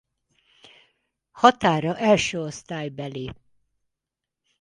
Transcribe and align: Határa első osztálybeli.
Határa 1.31 1.97
első 1.97 2.39
osztálybeli. 2.39 3.33